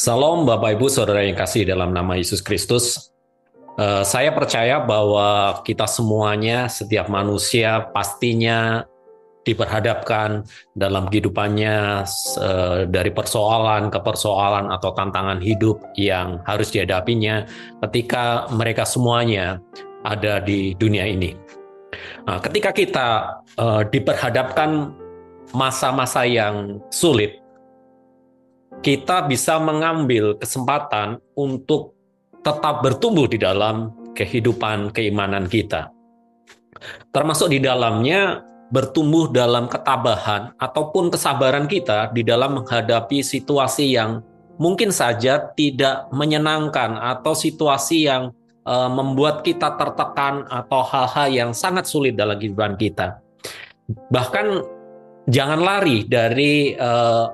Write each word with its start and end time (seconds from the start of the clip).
Salam 0.00 0.48
Bapak 0.48 0.80
Ibu 0.80 0.88
Saudara 0.88 1.20
yang 1.20 1.36
kasih 1.36 1.68
dalam 1.68 1.92
nama 1.92 2.16
Yesus 2.16 2.40
Kristus. 2.40 3.12
Uh, 3.76 4.00
saya 4.00 4.32
percaya 4.32 4.80
bahwa 4.80 5.60
kita 5.60 5.84
semuanya, 5.84 6.72
setiap 6.72 7.12
manusia 7.12 7.84
pastinya 7.92 8.88
diperhadapkan 9.44 10.48
dalam 10.72 11.04
kehidupannya 11.04 12.08
uh, 12.40 12.88
dari 12.88 13.12
persoalan 13.12 13.92
ke 13.92 14.00
persoalan 14.00 14.72
atau 14.72 14.96
tantangan 14.96 15.36
hidup 15.36 15.84
yang 16.00 16.40
harus 16.48 16.72
dihadapinya 16.72 17.44
ketika 17.84 18.48
mereka 18.56 18.88
semuanya 18.88 19.60
ada 20.00 20.40
di 20.40 20.72
dunia 20.80 21.04
ini. 21.04 21.59
Nah, 22.26 22.38
ketika 22.42 22.70
kita 22.74 23.08
uh, 23.56 23.82
diperhadapkan 23.88 24.92
masa-masa 25.56 26.28
yang 26.28 26.78
sulit, 26.92 27.40
kita 28.80 29.28
bisa 29.28 29.60
mengambil 29.60 30.36
kesempatan 30.40 31.20
untuk 31.36 31.96
tetap 32.40 32.80
bertumbuh 32.80 33.28
di 33.28 33.36
dalam 33.36 33.92
kehidupan 34.16 34.92
keimanan 34.92 35.44
kita. 35.48 35.92
Termasuk 37.12 37.52
di 37.52 37.60
dalamnya 37.60 38.40
bertumbuh 38.72 39.28
dalam 39.28 39.66
ketabahan 39.66 40.54
ataupun 40.56 41.12
kesabaran 41.12 41.66
kita 41.66 42.08
di 42.14 42.22
dalam 42.24 42.62
menghadapi 42.62 43.20
situasi 43.20 43.98
yang 43.98 44.24
mungkin 44.56 44.94
saja 44.94 45.50
tidak 45.52 46.08
menyenangkan 46.14 46.96
atau 46.96 47.34
situasi 47.34 48.06
yang 48.06 48.32
uh, 48.66 48.90
membuat 48.90 49.46
kita 49.46 49.76
tertekan 49.76 50.44
atau 50.48 50.80
hal-hal 50.84 51.28
yang 51.30 51.50
sangat 51.54 51.86
sulit 51.86 52.16
dalam 52.16 52.36
kehidupan 52.36 52.76
kita. 52.76 53.20
Bahkan 54.10 54.46
jangan 55.30 55.60
lari 55.60 56.06
dari 56.06 56.74
uh, 56.74 57.30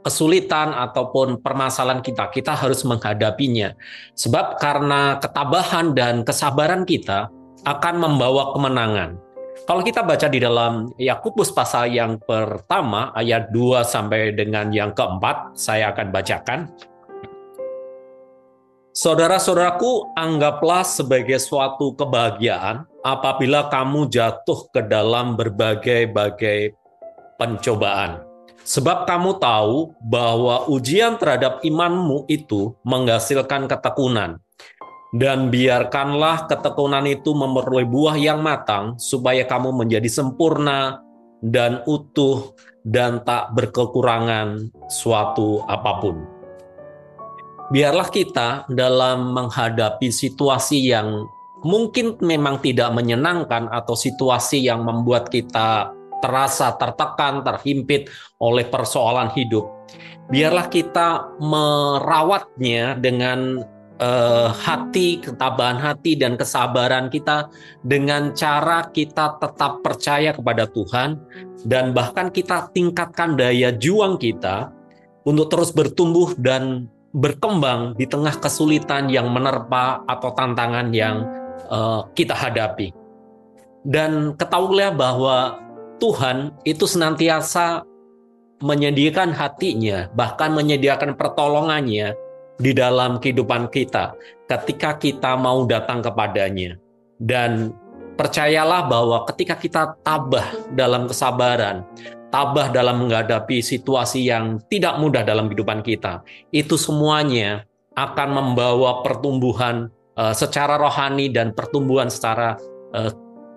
kesulitan 0.00 0.72
ataupun 0.72 1.44
permasalahan 1.44 2.00
kita, 2.00 2.32
kita 2.32 2.56
harus 2.56 2.82
menghadapinya. 2.88 3.76
Sebab 4.16 4.56
karena 4.56 5.20
ketabahan 5.20 5.92
dan 5.92 6.24
kesabaran 6.24 6.88
kita 6.88 7.28
akan 7.68 7.94
membawa 8.00 8.56
kemenangan. 8.56 9.20
Kalau 9.68 9.84
kita 9.84 10.00
baca 10.02 10.26
di 10.26 10.40
dalam 10.40 10.88
Yakobus 10.96 11.52
pasal 11.52 11.92
yang 11.92 12.16
pertama 12.18 13.12
ayat 13.12 13.52
2 13.52 13.84
sampai 13.84 14.32
dengan 14.32 14.72
yang 14.72 14.96
keempat, 14.96 15.54
saya 15.54 15.92
akan 15.92 16.08
bacakan. 16.10 16.60
Saudara-saudaraku, 18.90 20.18
anggaplah 20.18 20.82
sebagai 20.82 21.38
suatu 21.38 21.94
kebahagiaan 21.94 22.82
apabila 23.06 23.70
kamu 23.70 24.10
jatuh 24.10 24.66
ke 24.74 24.82
dalam 24.82 25.38
berbagai-bagai 25.38 26.74
pencobaan 27.38 28.30
Sebab 28.60 29.08
kamu 29.08 29.40
tahu 29.40 29.96
bahwa 30.04 30.68
ujian 30.68 31.16
terhadap 31.16 31.64
imanmu 31.64 32.28
itu 32.28 32.76
menghasilkan 32.84 33.66
ketekunan. 33.66 34.38
Dan 35.10 35.50
biarkanlah 35.50 36.46
ketekunan 36.46 37.02
itu 37.10 37.34
memeroleh 37.34 37.82
buah 37.82 38.14
yang 38.14 38.46
matang, 38.46 38.94
supaya 38.94 39.42
kamu 39.42 39.74
menjadi 39.74 40.06
sempurna 40.06 41.02
dan 41.42 41.82
utuh 41.82 42.54
dan 42.86 43.18
tak 43.26 43.50
berkekurangan 43.58 44.70
suatu 44.86 45.66
apa 45.66 45.98
pun. 45.98 46.39
Biarlah 47.70 48.10
kita 48.10 48.66
dalam 48.66 49.30
menghadapi 49.30 50.10
situasi 50.10 50.90
yang 50.90 51.30
mungkin 51.62 52.18
memang 52.18 52.58
tidak 52.58 52.90
menyenangkan 52.90 53.70
atau 53.70 53.94
situasi 53.94 54.66
yang 54.66 54.82
membuat 54.82 55.30
kita 55.30 55.94
terasa 56.18 56.74
tertekan, 56.76 57.46
terhimpit 57.46 58.10
oleh 58.42 58.66
persoalan 58.66 59.30
hidup. 59.38 59.70
Biarlah 60.34 60.66
kita 60.66 61.38
merawatnya 61.38 62.98
dengan 62.98 63.62
uh, 64.02 64.50
hati, 64.50 65.22
ketabahan 65.22 65.78
hati 65.78 66.18
dan 66.18 66.34
kesabaran 66.34 67.06
kita 67.06 67.50
dengan 67.86 68.34
cara 68.34 68.90
kita 68.90 69.38
tetap 69.38 69.78
percaya 69.82 70.34
kepada 70.34 70.66
Tuhan 70.70 71.22
dan 71.66 71.94
bahkan 71.94 72.34
kita 72.34 72.70
tingkatkan 72.74 73.38
daya 73.38 73.70
juang 73.74 74.18
kita 74.18 74.70
untuk 75.22 75.52
terus 75.52 75.70
bertumbuh 75.70 76.34
dan 76.38 76.88
berkembang 77.10 77.98
di 77.98 78.06
tengah 78.06 78.38
kesulitan 78.38 79.10
yang 79.10 79.30
menerpa 79.30 80.06
atau 80.06 80.30
tantangan 80.30 80.94
yang 80.94 81.26
uh, 81.66 82.06
kita 82.14 82.34
hadapi. 82.34 82.94
Dan 83.82 84.36
ketahuilah 84.36 84.92
bahwa 84.94 85.58
Tuhan 85.98 86.54
itu 86.62 86.84
senantiasa 86.84 87.82
menyediakan 88.60 89.32
hatinya, 89.32 90.12
bahkan 90.12 90.52
menyediakan 90.52 91.16
pertolongannya 91.16 92.12
di 92.60 92.76
dalam 92.76 93.16
kehidupan 93.16 93.72
kita 93.72 94.12
ketika 94.46 95.00
kita 95.00 95.32
mau 95.34 95.64
datang 95.64 96.04
kepadanya. 96.04 96.76
Dan 97.20 97.72
percayalah 98.20 98.84
bahwa 98.84 99.24
ketika 99.32 99.56
kita 99.56 99.82
tabah 100.04 100.44
dalam 100.76 101.08
kesabaran, 101.08 101.84
tabah 102.30 102.70
dalam 102.70 103.02
menghadapi 103.06 103.60
situasi 103.60 104.30
yang 104.30 104.62
tidak 104.70 104.96
mudah 105.02 105.26
dalam 105.26 105.50
kehidupan 105.50 105.82
kita, 105.82 106.22
itu 106.54 106.78
semuanya 106.78 107.66
akan 107.98 108.28
membawa 108.30 109.02
pertumbuhan 109.02 109.90
uh, 110.14 110.32
secara 110.32 110.78
rohani 110.78 111.28
dan 111.28 111.50
pertumbuhan 111.52 112.06
secara 112.06 112.54
uh, 112.94 113.10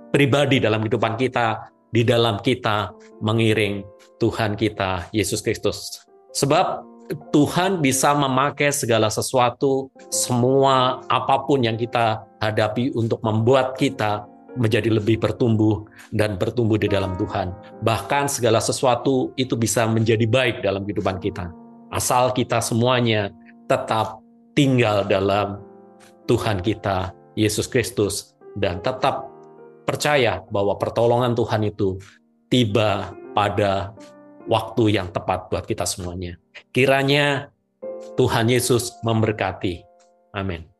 pribadi 0.09 0.57
dalam 0.61 0.85
kehidupan 0.85 1.15
kita 1.17 1.69
di 1.93 2.01
dalam 2.01 2.41
kita 2.41 2.89
mengiring 3.21 3.85
Tuhan 4.17 4.57
kita 4.57 5.13
Yesus 5.13 5.45
Kristus. 5.45 6.01
Sebab 6.33 6.93
Tuhan 7.29 7.83
bisa 7.83 8.15
memakai 8.15 8.73
segala 8.73 9.11
sesuatu, 9.11 9.91
semua 10.09 11.03
apa 11.11 11.45
pun 11.45 11.61
yang 11.61 11.77
kita 11.77 12.25
hadapi 12.41 12.95
untuk 12.95 13.21
membuat 13.21 13.77
kita 13.77 14.25
menjadi 14.53 14.93
lebih 14.93 15.17
bertumbuh 15.17 15.85
dan 16.13 16.37
bertumbuh 16.37 16.77
di 16.77 16.85
dalam 16.89 17.17
Tuhan. 17.17 17.53
Bahkan 17.81 18.29
segala 18.29 18.61
sesuatu 18.61 19.33
itu 19.37 19.57
bisa 19.57 19.85
menjadi 19.89 20.25
baik 20.29 20.61
dalam 20.61 20.85
kehidupan 20.85 21.17
kita. 21.17 21.49
Asal 21.93 22.33
kita 22.33 22.61
semuanya 22.61 23.29
tetap 23.69 24.21
tinggal 24.53 25.05
dalam 25.05 25.61
Tuhan 26.29 26.61
kita, 26.61 27.13
Yesus 27.33 27.65
Kristus, 27.65 28.33
dan 28.57 28.81
tetap 28.81 29.29
percaya 29.83 30.41
bahwa 30.49 30.77
pertolongan 30.77 31.33
Tuhan 31.33 31.61
itu 31.67 31.97
tiba 32.47 33.11
pada 33.33 33.91
waktu 34.45 34.99
yang 35.01 35.09
tepat 35.09 35.49
buat 35.49 35.65
kita 35.65 35.83
semuanya. 35.89 36.37
Kiranya 36.69 37.49
Tuhan 38.13 38.49
Yesus 38.49 38.93
memberkati. 39.01 39.81
Amin. 40.33 40.72